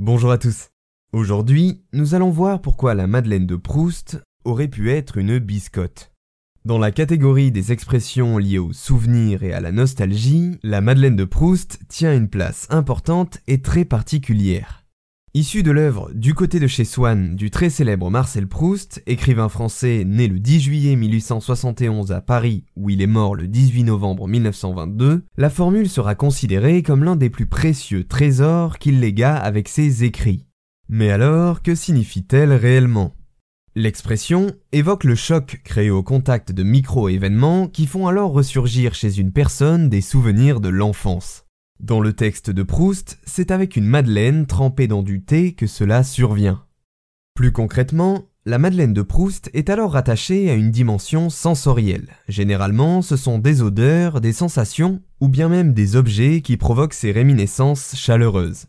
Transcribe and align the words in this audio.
Bonjour 0.00 0.30
à 0.30 0.38
tous. 0.38 0.68
Aujourd'hui, 1.12 1.82
nous 1.92 2.14
allons 2.14 2.30
voir 2.30 2.60
pourquoi 2.60 2.94
la 2.94 3.08
Madeleine 3.08 3.48
de 3.48 3.56
Proust 3.56 4.22
aurait 4.44 4.68
pu 4.68 4.92
être 4.92 5.18
une 5.18 5.40
biscotte. 5.40 6.12
Dans 6.64 6.78
la 6.78 6.92
catégorie 6.92 7.50
des 7.50 7.72
expressions 7.72 8.38
liées 8.38 8.60
au 8.60 8.72
souvenir 8.72 9.42
et 9.42 9.52
à 9.52 9.58
la 9.58 9.72
nostalgie, 9.72 10.56
la 10.62 10.80
Madeleine 10.80 11.16
de 11.16 11.24
Proust 11.24 11.80
tient 11.88 12.14
une 12.14 12.28
place 12.28 12.68
importante 12.70 13.40
et 13.48 13.60
très 13.60 13.84
particulière. 13.84 14.84
Issue 15.38 15.62
de 15.62 15.70
l'œuvre 15.70 16.10
Du 16.14 16.34
côté 16.34 16.58
de 16.58 16.66
chez 16.66 16.84
Swann 16.84 17.36
du 17.36 17.52
très 17.52 17.70
célèbre 17.70 18.10
Marcel 18.10 18.48
Proust, 18.48 19.00
écrivain 19.06 19.48
français 19.48 20.02
né 20.04 20.26
le 20.26 20.40
10 20.40 20.60
juillet 20.60 20.96
1871 20.96 22.10
à 22.10 22.20
Paris 22.20 22.64
où 22.74 22.90
il 22.90 23.00
est 23.00 23.06
mort 23.06 23.36
le 23.36 23.46
18 23.46 23.84
novembre 23.84 24.26
1922, 24.26 25.22
la 25.36 25.48
formule 25.48 25.88
sera 25.88 26.16
considérée 26.16 26.82
comme 26.82 27.04
l'un 27.04 27.14
des 27.14 27.30
plus 27.30 27.46
précieux 27.46 28.02
trésors 28.02 28.80
qu'il 28.80 28.98
légua 28.98 29.32
avec 29.32 29.68
ses 29.68 30.02
écrits. 30.02 30.44
Mais 30.88 31.08
alors, 31.08 31.62
que 31.62 31.76
signifie-t-elle 31.76 32.52
réellement? 32.52 33.14
L'expression 33.76 34.48
évoque 34.72 35.04
le 35.04 35.14
choc 35.14 35.60
créé 35.62 35.88
au 35.88 36.02
contact 36.02 36.50
de 36.50 36.64
micro-événements 36.64 37.68
qui 37.68 37.86
font 37.86 38.08
alors 38.08 38.32
ressurgir 38.32 38.92
chez 38.92 39.20
une 39.20 39.30
personne 39.30 39.88
des 39.88 40.00
souvenirs 40.00 40.58
de 40.58 40.68
l'enfance. 40.68 41.44
Dans 41.80 42.00
le 42.00 42.12
texte 42.12 42.50
de 42.50 42.64
Proust, 42.64 43.20
c'est 43.24 43.52
avec 43.52 43.76
une 43.76 43.86
madeleine 43.86 44.46
trempée 44.46 44.88
dans 44.88 45.04
du 45.04 45.22
thé 45.22 45.52
que 45.52 45.68
cela 45.68 46.02
survient. 46.02 46.64
Plus 47.34 47.52
concrètement, 47.52 48.24
la 48.44 48.58
madeleine 48.58 48.92
de 48.92 49.02
Proust 49.02 49.48
est 49.54 49.70
alors 49.70 49.92
rattachée 49.92 50.50
à 50.50 50.54
une 50.54 50.72
dimension 50.72 51.30
sensorielle. 51.30 52.08
Généralement, 52.26 53.00
ce 53.00 53.16
sont 53.16 53.38
des 53.38 53.62
odeurs, 53.62 54.20
des 54.20 54.32
sensations 54.32 55.00
ou 55.20 55.28
bien 55.28 55.48
même 55.48 55.72
des 55.72 55.94
objets 55.94 56.40
qui 56.40 56.56
provoquent 56.56 56.94
ces 56.94 57.12
réminiscences 57.12 57.94
chaleureuses. 57.94 58.66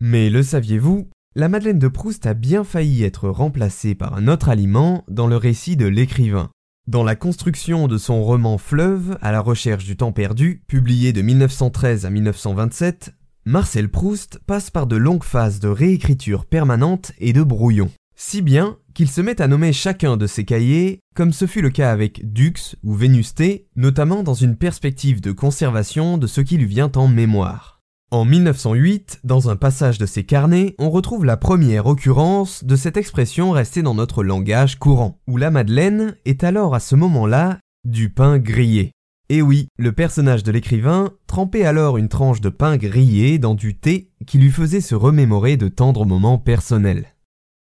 Mais 0.00 0.28
le 0.28 0.42
saviez-vous 0.42 1.08
La 1.36 1.48
madeleine 1.48 1.78
de 1.78 1.88
Proust 1.88 2.26
a 2.26 2.34
bien 2.34 2.64
failli 2.64 3.04
être 3.04 3.28
remplacée 3.28 3.94
par 3.94 4.14
un 4.14 4.26
autre 4.26 4.48
aliment 4.48 5.04
dans 5.06 5.28
le 5.28 5.36
récit 5.36 5.76
de 5.76 5.86
l'écrivain. 5.86 6.50
Dans 6.88 7.04
la 7.04 7.16
construction 7.16 7.86
de 7.86 7.98
son 7.98 8.24
roman 8.24 8.56
Fleuve, 8.56 9.18
à 9.20 9.30
la 9.30 9.40
recherche 9.40 9.84
du 9.84 9.94
temps 9.94 10.10
perdu, 10.10 10.62
publié 10.68 11.12
de 11.12 11.20
1913 11.20 12.06
à 12.06 12.10
1927, 12.10 13.12
Marcel 13.44 13.90
Proust 13.90 14.40
passe 14.46 14.70
par 14.70 14.86
de 14.86 14.96
longues 14.96 15.22
phases 15.22 15.60
de 15.60 15.68
réécriture 15.68 16.46
permanente 16.46 17.12
et 17.18 17.34
de 17.34 17.42
brouillon. 17.42 17.90
Si 18.16 18.40
bien 18.40 18.78
qu'il 18.94 19.10
se 19.10 19.20
met 19.20 19.42
à 19.42 19.48
nommer 19.48 19.74
chacun 19.74 20.16
de 20.16 20.26
ses 20.26 20.46
cahiers, 20.46 21.00
comme 21.14 21.34
ce 21.34 21.46
fut 21.46 21.60
le 21.60 21.68
cas 21.68 21.92
avec 21.92 22.32
Dux 22.32 22.76
ou 22.82 22.94
Vénusté, 22.94 23.66
notamment 23.76 24.22
dans 24.22 24.32
une 24.32 24.56
perspective 24.56 25.20
de 25.20 25.32
conservation 25.32 26.16
de 26.16 26.26
ce 26.26 26.40
qui 26.40 26.56
lui 26.56 26.64
vient 26.64 26.90
en 26.96 27.06
mémoire. 27.06 27.77
En 28.10 28.24
1908, 28.24 29.20
dans 29.24 29.50
un 29.50 29.56
passage 29.56 29.98
de 29.98 30.06
ses 30.06 30.24
carnets, 30.24 30.74
on 30.78 30.88
retrouve 30.88 31.26
la 31.26 31.36
première 31.36 31.84
occurrence 31.84 32.64
de 32.64 32.74
cette 32.74 32.96
expression 32.96 33.50
restée 33.50 33.82
dans 33.82 33.94
notre 33.94 34.24
langage 34.24 34.78
courant, 34.78 35.20
où 35.26 35.36
la 35.36 35.50
Madeleine 35.50 36.16
est 36.24 36.42
alors 36.42 36.74
à 36.74 36.80
ce 36.80 36.96
moment-là 36.96 37.58
du 37.84 38.08
pain 38.08 38.38
grillé. 38.38 38.92
Et 39.28 39.42
oui, 39.42 39.68
le 39.76 39.92
personnage 39.92 40.42
de 40.42 40.50
l'écrivain 40.50 41.12
trempait 41.26 41.66
alors 41.66 41.98
une 41.98 42.08
tranche 42.08 42.40
de 42.40 42.48
pain 42.48 42.78
grillé 42.78 43.38
dans 43.38 43.54
du 43.54 43.76
thé 43.76 44.10
qui 44.26 44.38
lui 44.38 44.50
faisait 44.50 44.80
se 44.80 44.94
remémorer 44.94 45.58
de 45.58 45.68
tendres 45.68 46.06
moments 46.06 46.38
personnels. 46.38 47.14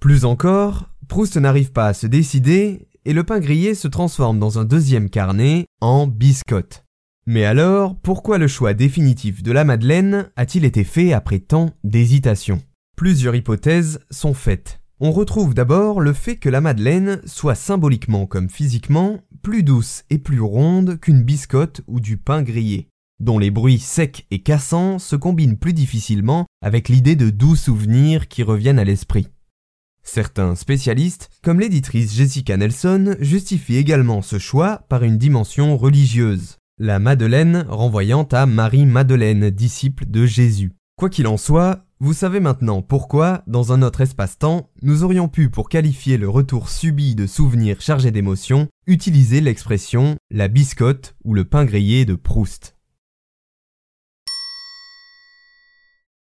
Plus 0.00 0.24
encore, 0.24 0.86
Proust 1.08 1.36
n'arrive 1.36 1.72
pas 1.72 1.88
à 1.88 1.94
se 1.94 2.06
décider 2.06 2.86
et 3.04 3.12
le 3.12 3.24
pain 3.24 3.40
grillé 3.40 3.74
se 3.74 3.88
transforme 3.88 4.38
dans 4.38 4.60
un 4.60 4.64
deuxième 4.64 5.10
carnet 5.10 5.64
en 5.80 6.06
biscotte. 6.06 6.84
Mais 7.30 7.44
alors, 7.44 7.94
pourquoi 7.94 8.38
le 8.38 8.48
choix 8.48 8.72
définitif 8.72 9.42
de 9.42 9.52
la 9.52 9.62
Madeleine 9.62 10.30
a-t-il 10.36 10.64
été 10.64 10.82
fait 10.82 11.12
après 11.12 11.40
tant 11.40 11.72
d'hésitation 11.84 12.62
Plusieurs 12.96 13.34
hypothèses 13.34 14.00
sont 14.10 14.32
faites. 14.32 14.80
On 14.98 15.12
retrouve 15.12 15.52
d'abord 15.52 16.00
le 16.00 16.14
fait 16.14 16.36
que 16.36 16.48
la 16.48 16.62
Madeleine 16.62 17.20
soit 17.26 17.54
symboliquement 17.54 18.24
comme 18.24 18.48
physiquement 18.48 19.18
plus 19.42 19.62
douce 19.62 20.04
et 20.08 20.16
plus 20.16 20.40
ronde 20.40 20.98
qu'une 20.98 21.22
biscotte 21.22 21.82
ou 21.86 22.00
du 22.00 22.16
pain 22.16 22.40
grillé, 22.40 22.88
dont 23.20 23.38
les 23.38 23.50
bruits 23.50 23.78
secs 23.78 24.26
et 24.30 24.42
cassants 24.42 24.98
se 24.98 25.14
combinent 25.14 25.58
plus 25.58 25.74
difficilement 25.74 26.46
avec 26.62 26.88
l'idée 26.88 27.14
de 27.14 27.28
doux 27.28 27.56
souvenirs 27.56 28.28
qui 28.28 28.42
reviennent 28.42 28.78
à 28.78 28.84
l'esprit. 28.84 29.28
Certains 30.02 30.54
spécialistes, 30.54 31.28
comme 31.42 31.60
l'éditrice 31.60 32.14
Jessica 32.14 32.56
Nelson, 32.56 33.16
justifient 33.20 33.76
également 33.76 34.22
ce 34.22 34.38
choix 34.38 34.86
par 34.88 35.02
une 35.02 35.18
dimension 35.18 35.76
religieuse 35.76 36.57
la 36.78 36.98
Madeleine 36.98 37.66
renvoyant 37.68 38.22
à 38.24 38.46
Marie-Madeleine, 38.46 39.50
disciple 39.50 40.06
de 40.06 40.26
Jésus. 40.26 40.72
Quoi 40.96 41.10
qu'il 41.10 41.26
en 41.26 41.36
soit, 41.36 41.84
vous 42.00 42.12
savez 42.12 42.38
maintenant 42.38 42.82
pourquoi, 42.82 43.42
dans 43.48 43.72
un 43.72 43.82
autre 43.82 44.00
espace-temps, 44.00 44.70
nous 44.82 45.02
aurions 45.02 45.28
pu, 45.28 45.50
pour 45.50 45.68
qualifier 45.68 46.16
le 46.16 46.28
retour 46.28 46.68
subi 46.68 47.16
de 47.16 47.26
souvenirs 47.26 47.80
chargés 47.80 48.12
d'émotions, 48.12 48.68
utiliser 48.86 49.40
l'expression 49.40 50.16
la 50.30 50.46
biscotte 50.46 51.16
ou 51.24 51.34
le 51.34 51.44
pain 51.44 51.64
grillé 51.64 52.04
de 52.04 52.14
Proust. 52.14 52.77